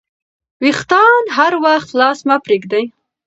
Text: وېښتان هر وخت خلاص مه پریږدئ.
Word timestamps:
وېښتان 0.61 1.23
هر 1.37 1.53
وخت 1.63 1.87
خلاص 1.91 2.19
مه 2.27 2.35
پریږدئ. 2.45 2.85